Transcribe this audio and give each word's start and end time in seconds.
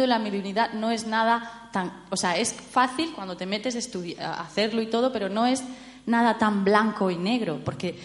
de 0.00 0.06
la 0.06 0.18
mediunidad 0.18 0.72
no 0.72 0.90
es 0.90 1.06
nada 1.06 1.68
tan, 1.72 2.04
o 2.10 2.16
sea, 2.16 2.36
es 2.36 2.52
fácil 2.52 3.12
cuando 3.14 3.36
te 3.36 3.46
metes 3.46 3.76
a 4.20 4.40
hacerlo 4.40 4.82
y 4.82 4.86
todo, 4.86 5.12
pero 5.12 5.28
no 5.28 5.46
es 5.46 5.62
nada 6.06 6.38
tan 6.38 6.64
blanco 6.64 7.10
y 7.10 7.16
negro, 7.16 7.60
porque, 7.64 7.98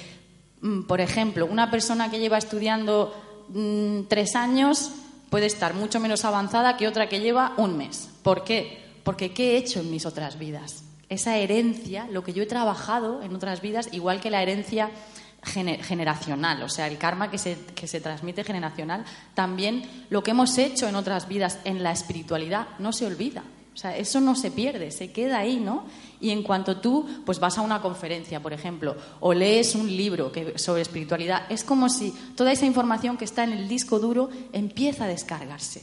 mm, 0.61 0.83
por 0.83 1.01
ejemplo, 1.01 1.45
una 1.45 1.71
persona 1.71 2.09
que 2.09 2.19
lleva 2.19 2.37
estudiando 2.37 3.13
mm, 3.49 4.03
tres 4.07 4.35
años 4.35 4.91
puede 5.29 5.45
estar 5.45 5.73
mucho 5.73 5.99
menos 5.99 6.25
avanzada 6.25 6.77
que 6.77 6.87
otra 6.87 7.07
que 7.07 7.19
lleva 7.19 7.53
un 7.57 7.77
mes. 7.77 8.09
¿Por 8.23 8.43
qué? 8.43 8.81
Porque 9.03 9.33
¿qué 9.33 9.51
he 9.51 9.57
hecho 9.57 9.79
en 9.79 9.89
mis 9.89 10.05
otras 10.05 10.37
vidas? 10.37 10.83
Esa 11.09 11.37
herencia, 11.37 12.07
lo 12.11 12.23
que 12.23 12.33
yo 12.33 12.43
he 12.43 12.47
trabajado 12.47 13.21
en 13.21 13.35
otras 13.35 13.61
vidas, 13.61 13.89
igual 13.91 14.21
que 14.21 14.29
la 14.29 14.41
herencia 14.41 14.89
gene- 15.43 15.81
generacional, 15.83 16.61
o 16.63 16.69
sea, 16.69 16.87
el 16.87 16.97
karma 16.97 17.31
que 17.31 17.37
se, 17.37 17.57
que 17.75 17.87
se 17.87 18.01
transmite 18.01 18.43
generacional, 18.43 19.05
también 19.33 19.83
lo 20.09 20.23
que 20.23 20.31
hemos 20.31 20.57
hecho 20.57 20.87
en 20.87 20.95
otras 20.95 21.27
vidas 21.27 21.59
en 21.63 21.83
la 21.83 21.91
espiritualidad 21.91 22.67
no 22.79 22.93
se 22.93 23.05
olvida. 23.05 23.43
O 23.73 23.77
sea, 23.77 23.95
eso 23.95 24.19
no 24.19 24.35
se 24.35 24.51
pierde, 24.51 24.91
se 24.91 25.13
queda 25.13 25.39
ahí, 25.39 25.57
¿no? 25.57 25.85
Y 26.19 26.31
en 26.31 26.43
cuanto 26.43 26.81
tú 26.81 27.07
pues 27.25 27.39
vas 27.39 27.57
a 27.57 27.61
una 27.61 27.81
conferencia, 27.81 28.41
por 28.41 28.51
ejemplo, 28.51 28.97
o 29.21 29.33
lees 29.33 29.75
un 29.75 29.87
libro 29.87 30.29
sobre 30.57 30.81
espiritualidad, 30.81 31.43
es 31.49 31.63
como 31.63 31.87
si 31.87 32.11
toda 32.35 32.51
esa 32.51 32.65
información 32.65 33.15
que 33.17 33.23
está 33.23 33.45
en 33.45 33.53
el 33.53 33.69
disco 33.69 33.97
duro 33.99 34.29
empieza 34.51 35.05
a 35.05 35.07
descargarse. 35.07 35.81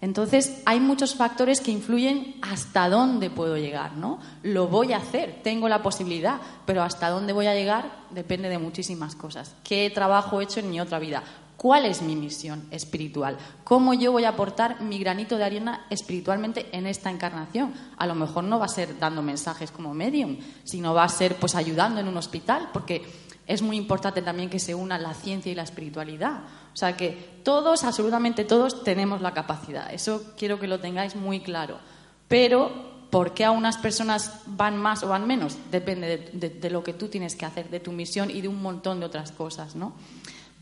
Entonces, 0.00 0.62
hay 0.64 0.78
muchos 0.78 1.16
factores 1.16 1.60
que 1.60 1.72
influyen 1.72 2.36
hasta 2.40 2.88
dónde 2.88 3.30
puedo 3.30 3.56
llegar, 3.56 3.96
¿no? 3.96 4.20
Lo 4.44 4.68
voy 4.68 4.92
a 4.92 4.98
hacer, 4.98 5.40
tengo 5.42 5.68
la 5.68 5.82
posibilidad, 5.82 6.40
pero 6.66 6.82
hasta 6.82 7.10
dónde 7.10 7.32
voy 7.32 7.46
a 7.46 7.54
llegar 7.54 8.04
depende 8.10 8.48
de 8.48 8.58
muchísimas 8.58 9.16
cosas. 9.16 9.56
¿Qué 9.64 9.90
trabajo 9.90 10.40
he 10.40 10.44
hecho 10.44 10.60
en 10.60 10.70
mi 10.70 10.80
otra 10.80 11.00
vida? 11.00 11.24
¿Cuál 11.56 11.86
es 11.86 12.02
mi 12.02 12.14
misión 12.14 12.68
espiritual? 12.70 13.36
¿Cómo 13.64 13.92
yo 13.92 14.12
voy 14.12 14.22
a 14.22 14.28
aportar 14.28 14.80
mi 14.80 15.00
granito 15.00 15.36
de 15.36 15.42
arena 15.42 15.86
espiritualmente 15.90 16.68
en 16.70 16.86
esta 16.86 17.10
encarnación? 17.10 17.74
A 17.96 18.06
lo 18.06 18.14
mejor 18.14 18.44
no 18.44 18.60
va 18.60 18.66
a 18.66 18.68
ser 18.68 18.96
dando 19.00 19.22
mensajes 19.22 19.72
como 19.72 19.92
medium, 19.92 20.38
sino 20.62 20.94
va 20.94 21.02
a 21.02 21.08
ser 21.08 21.34
pues 21.34 21.56
ayudando 21.56 21.98
en 21.98 22.06
un 22.06 22.16
hospital, 22.16 22.68
porque 22.72 23.02
es 23.48 23.62
muy 23.62 23.76
importante 23.76 24.22
también 24.22 24.48
que 24.50 24.60
se 24.60 24.76
una 24.76 24.96
la 24.98 25.14
ciencia 25.14 25.50
y 25.50 25.56
la 25.56 25.64
espiritualidad. 25.64 26.42
O 26.72 26.76
sea 26.76 26.96
que 26.96 27.40
todos, 27.42 27.82
absolutamente 27.82 28.44
todos, 28.44 28.84
tenemos 28.84 29.20
la 29.20 29.32
capacidad. 29.34 29.92
Eso 29.92 30.22
quiero 30.38 30.60
que 30.60 30.68
lo 30.68 30.78
tengáis 30.78 31.16
muy 31.16 31.40
claro. 31.40 31.78
Pero, 32.28 32.70
¿por 33.10 33.32
qué 33.34 33.44
a 33.46 33.50
unas 33.50 33.78
personas 33.78 34.42
van 34.46 34.76
más 34.76 35.02
o 35.02 35.08
van 35.08 35.26
menos? 35.26 35.56
Depende 35.72 36.06
de, 36.06 36.48
de- 36.48 36.50
de 36.60 36.70
lo 36.70 36.84
que 36.84 36.92
tú 36.92 37.08
tienes 37.08 37.34
que 37.34 37.46
hacer, 37.46 37.70
de 37.70 37.80
tu 37.80 37.90
misión 37.90 38.30
y 38.30 38.42
de 38.42 38.48
un 38.48 38.62
montón 38.62 39.00
de 39.00 39.06
otras 39.06 39.32
cosas, 39.32 39.74
¿no? 39.74 39.94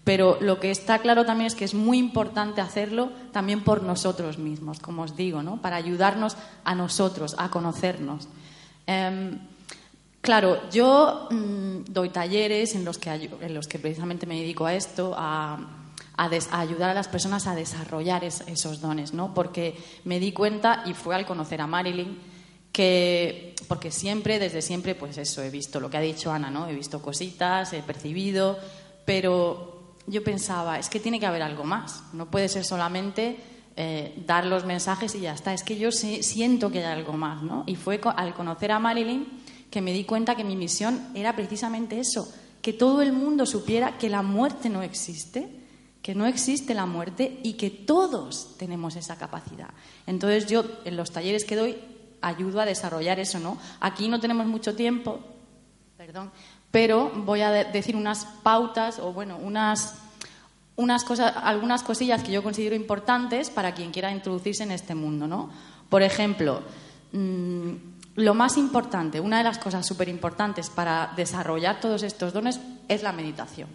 Pero 0.04 0.38
lo 0.40 0.60
que 0.60 0.70
está 0.70 1.00
claro 1.00 1.24
también 1.26 1.48
es 1.48 1.56
que 1.56 1.64
es 1.64 1.74
muy 1.74 1.98
importante 1.98 2.60
hacerlo 2.60 3.10
también 3.32 3.64
por 3.64 3.82
nosotros 3.82 4.38
mismos, 4.38 4.78
como 4.78 5.02
os 5.02 5.16
digo, 5.16 5.42
¿no? 5.42 5.60
Para 5.60 5.74
ayudarnos 5.74 6.36
a 6.62 6.76
nosotros, 6.76 7.34
a 7.38 7.50
conocernos. 7.50 8.28
Em, 8.86 9.40
Claro, 10.26 10.68
yo 10.72 11.28
mm, 11.30 11.84
doy 11.88 12.08
talleres 12.08 12.74
en 12.74 12.84
los, 12.84 12.98
que, 12.98 13.10
en 13.10 13.54
los 13.54 13.68
que 13.68 13.78
precisamente 13.78 14.26
me 14.26 14.34
dedico 14.34 14.66
a 14.66 14.74
esto, 14.74 15.14
a, 15.16 15.56
ayudar 16.16 16.90
a 16.90 16.94
las 16.94 17.06
personas 17.06 17.46
a 17.46 17.54
desarrollar 17.54 18.24
es- 18.24 18.42
esos 18.48 18.80
dones, 18.80 19.12
¿no? 19.14 19.32
Porque 19.34 19.76
me 20.02 20.18
di 20.18 20.32
cuenta, 20.32 20.82
y 20.84 20.94
fue 20.94 21.14
al 21.14 21.26
conocer 21.26 21.60
a 21.60 21.68
Marilyn, 21.68 22.18
que, 22.72 23.54
porque 23.68 23.92
siempre, 23.92 24.40
desde 24.40 24.62
siempre, 24.62 24.96
pues 24.96 25.16
eso, 25.16 25.44
he 25.44 25.50
visto 25.50 25.78
lo 25.78 25.88
que 25.90 25.96
ha 25.96 26.00
dicho 26.00 26.32
Ana, 26.32 26.50
¿no? 26.50 26.66
He 26.66 26.74
visto 26.74 27.00
cositas, 27.00 27.72
he 27.72 27.82
percibido, 27.84 28.58
pero 29.04 29.94
yo 30.08 30.24
pensaba, 30.24 30.80
es 30.80 30.88
que 30.88 30.98
tiene 30.98 31.20
que 31.20 31.26
haber 31.26 31.42
algo 31.42 31.62
más, 31.62 32.02
no 32.12 32.26
puede 32.32 32.48
ser 32.48 32.64
solamente 32.64 33.36
eh, 33.76 34.12
dar 34.26 34.44
los 34.44 34.64
mensajes 34.64 35.14
y 35.14 35.20
ya 35.20 35.34
está, 35.34 35.54
es 35.54 35.62
que 35.62 35.78
yo 35.78 35.92
siento 35.92 36.72
que 36.72 36.78
hay 36.84 36.92
algo 36.98 37.12
más, 37.12 37.44
¿no? 37.44 37.62
Y 37.68 37.76
fue 37.76 38.00
al 38.16 38.34
conocer 38.34 38.72
a 38.72 38.80
Marilyn 38.80 39.45
que 39.76 39.82
me 39.82 39.92
di 39.92 40.04
cuenta 40.04 40.34
que 40.36 40.42
mi 40.42 40.56
misión 40.56 41.08
era 41.14 41.36
precisamente 41.36 42.00
eso, 42.00 42.32
que 42.62 42.72
todo 42.72 43.02
el 43.02 43.12
mundo 43.12 43.44
supiera 43.44 43.98
que 43.98 44.08
la 44.08 44.22
muerte 44.22 44.70
no 44.70 44.80
existe, 44.80 45.50
que 46.00 46.14
no 46.14 46.24
existe 46.24 46.72
la 46.72 46.86
muerte 46.86 47.40
y 47.42 47.52
que 47.58 47.68
todos 47.68 48.56
tenemos 48.56 48.96
esa 48.96 49.16
capacidad. 49.18 49.68
Entonces 50.06 50.46
yo 50.46 50.64
en 50.86 50.96
los 50.96 51.10
talleres 51.12 51.44
que 51.44 51.56
doy 51.56 51.76
ayudo 52.22 52.62
a 52.62 52.64
desarrollar 52.64 53.20
eso, 53.20 53.38
¿no? 53.38 53.58
Aquí 53.80 54.08
no 54.08 54.18
tenemos 54.18 54.46
mucho 54.46 54.74
tiempo, 54.74 55.20
perdón, 55.98 56.30
pero 56.70 57.10
voy 57.14 57.42
a 57.42 57.50
de- 57.50 57.64
decir 57.66 57.96
unas 57.96 58.24
pautas 58.42 58.98
o 58.98 59.12
bueno, 59.12 59.36
unas 59.36 59.92
unas 60.76 61.04
cosas, 61.04 61.34
algunas 61.36 61.82
cosillas 61.82 62.22
que 62.22 62.32
yo 62.32 62.42
considero 62.42 62.74
importantes 62.74 63.50
para 63.50 63.74
quien 63.74 63.90
quiera 63.90 64.10
introducirse 64.10 64.62
en 64.62 64.70
este 64.70 64.94
mundo, 64.94 65.26
¿no? 65.26 65.50
Por 65.90 66.02
ejemplo, 66.02 66.62
mm, 67.12 67.85
lo 68.16 68.34
más 68.34 68.56
importante, 68.56 69.20
una 69.20 69.38
de 69.38 69.44
las 69.44 69.58
cosas 69.58 69.86
súper 69.86 70.08
importantes 70.08 70.70
para 70.70 71.12
desarrollar 71.16 71.80
todos 71.80 72.02
estos 72.02 72.32
dones 72.32 72.60
es 72.88 73.02
la 73.02 73.12
meditación. 73.12 73.68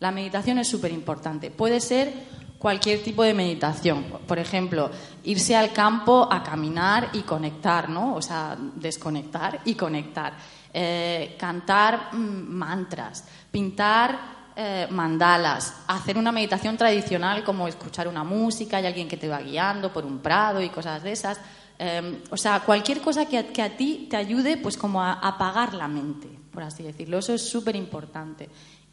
La 0.00 0.12
meditación 0.12 0.58
es 0.58 0.68
súper 0.68 0.92
importante. 0.92 1.50
Puede 1.50 1.80
ser 1.80 2.12
cualquier 2.58 3.02
tipo 3.02 3.24
de 3.24 3.34
meditación. 3.34 4.04
Por 4.26 4.38
ejemplo, 4.38 4.90
irse 5.24 5.56
al 5.56 5.72
campo 5.72 6.28
a 6.30 6.42
caminar 6.44 7.10
y 7.12 7.22
conectar, 7.22 7.88
¿no? 7.88 8.14
O 8.14 8.22
sea, 8.22 8.56
desconectar 8.76 9.60
y 9.64 9.74
conectar. 9.74 10.34
Eh, 10.72 11.36
cantar 11.38 12.14
mm, 12.14 12.52
mantras, 12.54 13.24
pintar 13.50 14.38
eh, 14.54 14.86
mandalas, 14.90 15.82
hacer 15.86 16.18
una 16.18 16.30
meditación 16.30 16.76
tradicional 16.76 17.42
como 17.42 17.66
escuchar 17.66 18.06
una 18.06 18.22
música 18.22 18.80
y 18.80 18.86
alguien 18.86 19.08
que 19.08 19.16
te 19.16 19.28
va 19.28 19.40
guiando 19.40 19.92
por 19.92 20.04
un 20.04 20.18
prado 20.18 20.60
y 20.60 20.68
cosas 20.68 21.02
de 21.02 21.12
esas. 21.12 21.40
Eh, 21.78 22.22
o 22.30 22.36
sea, 22.36 22.60
cualquier 22.60 23.00
cosa 23.00 23.26
que 23.26 23.38
a, 23.38 23.46
que 23.48 23.62
a 23.62 23.76
ti 23.76 24.08
te 24.10 24.16
ayude 24.16 24.56
pues 24.56 24.76
como 24.76 25.02
a 25.02 25.12
apagar 25.12 25.74
la 25.74 25.88
mente, 25.88 26.28
por 26.52 26.62
así 26.62 26.82
decirlo. 26.82 27.18
Eso 27.18 27.34
es 27.34 27.48
súper 27.48 27.76
importante. 27.76 28.48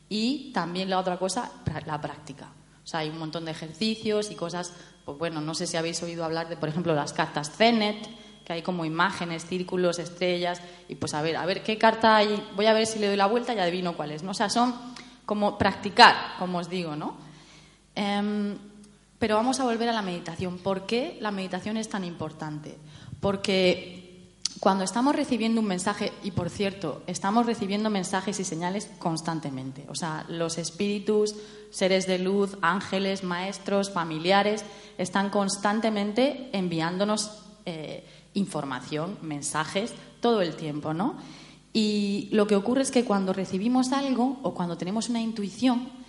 Y 0.07 0.51
también 0.53 0.89
la 0.89 0.99
otra 0.99 1.17
cosa, 1.17 1.51
la 1.85 1.99
práctica. 1.99 2.49
O 2.83 2.87
sea, 2.87 2.99
hay 2.99 3.09
un 3.09 3.17
montón 3.17 3.45
de 3.45 3.51
ejercicios 3.51 4.29
y 4.29 4.35
cosas, 4.35 4.71
pues 5.03 5.17
bueno, 5.17 5.41
no 5.41 5.55
sé 5.55 5.65
si 5.65 5.75
habéis 5.75 6.03
oído 6.03 6.23
hablar 6.23 6.47
de, 6.47 6.57
por 6.57 6.69
ejemplo, 6.69 6.93
las 6.93 7.13
cartas 7.13 7.51
Zenet, 7.55 8.07
que 8.45 8.53
hay 8.53 8.61
como 8.61 8.85
imágenes, 8.85 9.45
círculos, 9.47 9.97
estrellas, 9.97 10.61
y 10.87 10.93
pues 10.93 11.15
a 11.15 11.23
ver, 11.23 11.35
a 11.35 11.47
ver 11.47 11.63
qué 11.63 11.79
carta 11.79 12.15
hay, 12.15 12.47
voy 12.55 12.67
a 12.67 12.73
ver 12.73 12.85
si 12.85 12.99
le 12.99 13.07
doy 13.07 13.15
la 13.15 13.25
vuelta 13.25 13.55
y 13.55 13.59
adivino 13.59 13.97
cuál 13.97 14.11
es, 14.11 14.21
¿no? 14.21 14.31
O 14.31 14.35
sea, 14.35 14.51
son 14.51 14.75
como 15.25 15.57
practicar, 15.57 16.15
como 16.37 16.59
os 16.59 16.69
digo, 16.69 16.95
¿no? 16.95 17.17
Em, 17.95 18.55
pero 19.25 19.37
vamos 19.37 19.59
a 19.59 19.63
volver 19.63 19.89
a 19.89 19.91
la 19.91 20.03
meditación. 20.03 20.59
¿Por 20.59 20.85
qué 20.85 21.17
la 21.19 21.31
meditación 21.31 21.77
es 21.77 21.89
tan 21.89 22.03
importante? 22.03 22.77
Porque 23.19 24.35
cuando 24.59 24.83
estamos 24.83 25.15
recibiendo 25.15 25.61
un 25.61 25.67
mensaje, 25.67 26.13
y 26.21 26.29
por 26.29 26.51
cierto, 26.51 27.01
estamos 27.07 27.47
recibiendo 27.47 27.89
mensajes 27.89 28.39
y 28.39 28.43
señales 28.43 28.87
constantemente. 28.99 29.87
O 29.89 29.95
sea, 29.95 30.27
los 30.29 30.59
espíritus, 30.59 31.35
seres 31.71 32.05
de 32.05 32.19
luz, 32.19 32.55
ángeles, 32.61 33.23
maestros, 33.23 33.89
familiares, 33.89 34.63
están 34.99 35.31
constantemente 35.31 36.51
enviándonos 36.53 37.31
eh, 37.65 38.05
información, 38.35 39.17
mensajes, 39.23 39.95
todo 40.21 40.43
el 40.43 40.55
tiempo, 40.55 40.93
¿no? 40.93 41.15
Y 41.73 42.29
lo 42.31 42.45
que 42.45 42.55
ocurre 42.55 42.83
es 42.83 42.91
que 42.91 43.05
cuando 43.05 43.33
recibimos 43.33 43.91
algo 43.91 44.37
o 44.43 44.53
cuando 44.53 44.77
tenemos 44.77 45.09
una 45.09 45.19
intuición, 45.19 46.04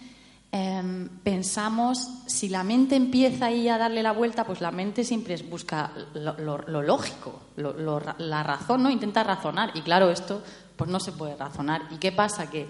em, 0.52 1.08
pensamos, 1.22 2.08
si 2.26 2.48
la 2.48 2.64
mente 2.64 2.96
empieza 2.96 3.46
ahí 3.46 3.68
a 3.68 3.78
darle 3.78 4.02
la 4.02 4.12
vuelta, 4.12 4.44
pues 4.44 4.60
la 4.60 4.70
mente 4.70 5.04
siempre 5.04 5.36
busca 5.42 5.92
lo, 6.14 6.58
lógico, 6.82 7.40
la 7.56 8.42
razón, 8.42 8.82
¿no? 8.82 8.90
Intenta 8.90 9.22
razonar. 9.22 9.70
Y 9.74 9.82
claro, 9.82 10.10
esto 10.10 10.42
pues 10.76 10.90
no 10.90 11.00
se 11.00 11.12
puede 11.12 11.36
razonar. 11.36 11.82
¿Y 11.90 11.96
qué 11.96 12.12
pasa? 12.12 12.50
Que 12.50 12.68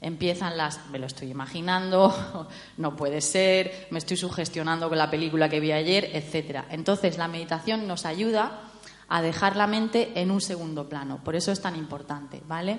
empiezan 0.00 0.56
las, 0.56 0.86
me 0.90 0.98
lo 0.98 1.06
estoy 1.06 1.30
imaginando, 1.30 2.48
no 2.76 2.96
puede 2.96 3.20
ser, 3.20 3.88
me 3.90 3.98
estoy 3.98 4.16
sugestionando 4.16 4.88
con 4.88 4.98
la 4.98 5.10
película 5.10 5.48
que 5.48 5.60
vi 5.60 5.72
ayer, 5.72 6.10
etcétera. 6.12 6.66
Entonces 6.70 7.18
la 7.18 7.28
meditación 7.28 7.86
nos 7.86 8.06
ayuda 8.06 8.60
a 9.08 9.22
dejar 9.22 9.56
la 9.56 9.66
mente 9.66 10.12
en 10.14 10.30
un 10.30 10.40
segundo 10.40 10.88
plano. 10.88 11.20
Por 11.24 11.34
eso 11.34 11.50
es 11.50 11.60
tan 11.60 11.76
importante, 11.76 12.42
¿vale? 12.46 12.78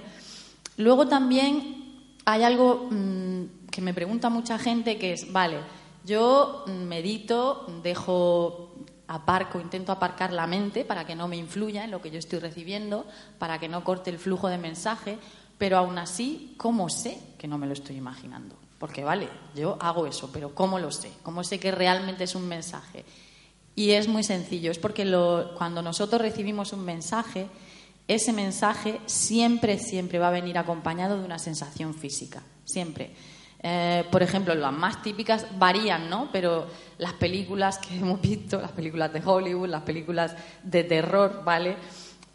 Luego 0.78 1.08
también 1.08 2.06
hay 2.26 2.44
algo 2.44 2.88
mm, 2.90 3.44
que 3.80 3.86
me 3.86 3.94
pregunta 3.94 4.30
mucha 4.30 4.60
gente 4.60 4.98
que 4.98 5.14
es, 5.14 5.32
vale, 5.32 5.62
yo 6.04 6.66
medito, 6.68 7.66
dejo 7.82 8.74
aparco, 9.08 9.62
intento 9.62 9.94
aparcar 9.94 10.34
la 10.34 10.48
mente 10.48 10.84
para 10.84 11.06
que 11.06 11.16
no 11.16 11.30
me 11.30 11.38
influya 11.38 11.86
en 11.86 11.92
lo 11.92 12.02
que 12.02 12.12
yo 12.12 12.20
estoy 12.20 12.40
recibiendo, 12.40 13.06
para 13.38 13.58
que 13.58 13.70
no 13.70 13.86
corte 13.86 14.10
el 14.10 14.20
flujo 14.20 14.50
de 14.50 14.58
mensaje, 14.58 15.18
pero 15.58 15.78
aún 15.78 15.98
así, 15.98 16.56
¿cómo 16.58 16.90
sé 16.90 17.22
que 17.38 17.48
no 17.48 17.58
me 17.58 17.68
lo 17.68 17.72
estoy 17.72 17.96
imaginando? 17.96 18.58
Porque 18.80 19.06
vale, 19.06 19.30
yo 19.56 19.78
hago 19.80 20.08
eso, 20.08 20.30
pero 20.34 20.54
¿cómo 20.54 20.78
lo 20.78 20.92
sé? 20.92 21.14
¿Cómo 21.24 21.46
sé 21.46 21.58
que 21.58 21.72
realmente 21.72 22.26
es 22.26 22.36
un 22.36 22.50
mensaje? 22.50 23.06
Y 23.78 23.92
es 23.92 24.10
muy 24.10 24.24
sencillo, 24.24 24.72
es 24.72 24.78
porque 24.78 25.06
lo, 25.06 25.56
cuando 25.58 25.82
nosotros 25.82 26.22
recibimos 26.22 26.74
un 26.74 26.84
mensaje, 26.84 27.48
ese 28.10 28.34
mensaje 28.34 29.00
siempre, 29.06 29.80
siempre 29.80 30.20
va 30.20 30.28
a 30.28 30.32
venir 30.32 30.58
acompañado 30.58 31.18
de 31.18 31.24
una 31.24 31.40
sensación 31.40 31.94
física, 31.94 32.44
siempre. 32.66 33.16
Eh, 33.62 34.06
por 34.10 34.24
ejemplo, 34.24 34.56
las 34.56 34.72
más 34.72 35.02
típicas 35.02 35.46
varían, 35.58 36.10
¿no? 36.10 36.30
Pero 36.32 36.68
las 36.98 37.14
películas 37.14 37.78
que 37.78 37.96
hemos 38.00 38.22
visto, 38.22 38.62
las 38.62 38.72
películas 38.72 39.12
de 39.14 39.22
Hollywood, 39.24 39.70
las 39.70 39.84
películas 39.84 40.36
de 40.64 40.84
terror, 40.84 41.44
¿vale? 41.44 41.76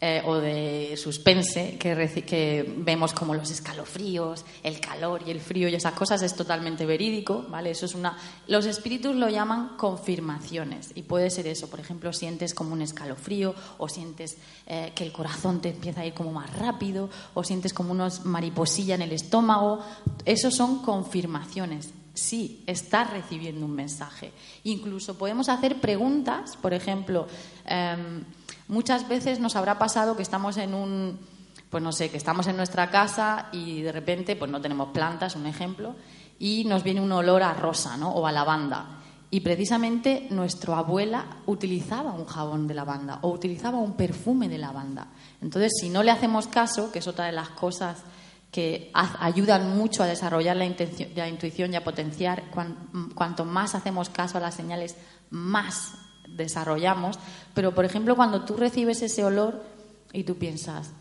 Eh, 0.01 0.21
o 0.25 0.35
de 0.35 0.97
suspense, 0.97 1.77
que, 1.79 2.75
vemos 2.79 3.13
como 3.13 3.33
los 3.33 3.49
escalofríos, 3.49 4.43
el 4.61 4.81
calor 4.81 5.23
y 5.25 5.31
el 5.31 5.39
frío 5.39 5.69
y 5.69 5.75
esas 5.75 5.93
cosas, 5.93 6.21
es 6.21 6.35
totalmente 6.35 6.85
verídico, 6.85 7.45
¿vale? 7.49 7.71
Eso 7.71 7.85
es 7.85 7.95
una... 7.95 8.17
Los 8.47 8.65
espíritus 8.65 9.15
lo 9.15 9.29
llaman 9.29 9.77
confirmaciones 9.77 10.91
y 10.95 11.03
puede 11.03 11.29
ser 11.29 11.47
eso, 11.47 11.69
por 11.69 11.79
ejemplo, 11.79 12.11
sientes 12.11 12.53
como 12.53 12.73
un 12.73 12.81
escalofrío 12.81 13.55
o 13.77 13.87
sientes 13.87 14.37
eh, 14.67 14.91
que 14.93 15.05
el 15.05 15.13
corazón 15.13 15.61
te 15.61 15.69
empieza 15.69 16.01
a 16.01 16.05
ir 16.05 16.13
como 16.13 16.33
más 16.33 16.53
rápido 16.59 17.09
o 17.33 17.45
sientes 17.45 17.73
como 17.73 17.93
unos 17.93 18.25
mariposilla 18.25 18.95
en 18.95 19.01
el 19.01 19.13
estómago, 19.13 19.79
eso 20.25 20.51
son 20.51 20.79
confirmaciones. 20.83 21.91
Sí, 22.13 22.63
estás 22.65 23.11
recibiendo 23.11 23.65
un 23.65 23.75
mensaje. 23.75 24.31
Incluso 24.63 25.17
podemos 25.17 25.49
hacer 25.49 25.81
preguntas, 25.81 26.57
por 26.57 26.73
ejemplo, 26.73 27.27
em, 27.65 28.23
Muchas 28.67 29.07
veces 29.07 29.39
nos 29.39 29.55
habrá 29.55 29.77
pasado 29.77 30.15
que 30.15 30.23
estamos 30.23 30.57
en 30.57 30.73
un, 30.73 31.19
pues 31.69 31.83
no 31.83 31.91
sé, 31.91 32.09
que 32.09 32.17
estamos 32.17 32.47
en 32.47 32.57
nuestra 32.57 32.89
casa 32.89 33.49
y 33.51 33.81
de 33.81 33.91
repente, 33.91 34.35
pues 34.35 34.49
no 34.49 34.61
tenemos 34.61 34.89
plantas, 34.89 35.35
un 35.35 35.45
ejemplo, 35.45 35.95
y 36.39 36.65
nos 36.65 36.83
viene 36.83 37.01
un 37.01 37.11
olor 37.11 37.43
a 37.43 37.53
rosa, 37.53 37.95
¿no? 37.97 38.09
O 38.11 38.25
a 38.25 38.31
lavanda. 38.31 39.01
Y 39.29 39.41
precisamente 39.41 40.27
nuestra 40.29 40.77
abuela 40.77 41.25
utilizaba 41.45 42.13
un 42.13 42.25
jabón 42.25 42.67
de 42.67 42.73
lavanda 42.73 43.19
o 43.21 43.29
utilizaba 43.29 43.77
un 43.77 43.93
perfume 43.93 44.49
de 44.49 44.57
lavanda. 44.57 45.07
Entonces, 45.41 45.73
si 45.79 45.89
no 45.89 46.03
le 46.03 46.11
hacemos 46.11 46.47
caso, 46.47 46.91
que 46.91 46.99
es 46.99 47.07
otra 47.07 47.25
de 47.25 47.33
las 47.33 47.49
cosas 47.49 48.03
que 48.51 48.89
ayudan 48.93 49.77
mucho 49.77 50.01
a 50.01 50.07
desarrollar 50.07 50.55
la, 50.55 50.65
la 51.15 51.27
intuición 51.27 51.73
y 51.73 51.75
a 51.75 51.83
potenciar, 51.83 52.45
cuanto 53.13 53.43
más 53.43 53.75
hacemos 53.75 54.09
caso 54.09 54.37
a 54.37 54.41
las 54.41 54.55
señales, 54.55 54.95
más 55.29 56.04
desarrollamos, 56.35 57.19
pero 57.53 57.73
por 57.73 57.85
ejemplo 57.85 58.15
cuando 58.15 58.45
tú 58.45 58.55
recibes 58.55 59.01
ese 59.01 59.23
olor 59.23 59.63
y 60.13 60.23
tú 60.23 60.35
piensas, 60.35 60.91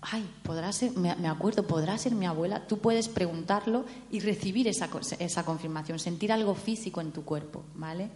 ay, 0.00 0.28
podrá 0.42 0.72
ser, 0.72 0.92
me, 0.96 1.28
acuerdo, 1.28 1.66
podrá 1.66 1.98
ser 1.98 2.14
mi 2.14 2.26
abuela, 2.26 2.66
tú 2.66 2.78
puedes 2.78 3.08
preguntarlo 3.08 3.84
y 4.10 4.20
recibir 4.20 4.68
esa, 4.68 4.88
esa 5.18 5.44
confirmación, 5.44 5.98
sentir 5.98 6.32
algo 6.32 6.54
físico 6.54 7.00
en 7.00 7.12
tu 7.12 7.24
cuerpo, 7.24 7.64
¿vale? 7.74 8.10